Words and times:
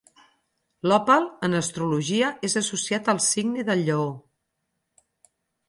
L'òpal, 0.91 1.27
en 1.47 1.57
astrologia, 1.59 2.31
és 2.51 2.57
associat 2.63 3.13
al 3.15 3.23
signe 3.29 3.69
del 3.71 3.87
Lleó. 3.91 4.09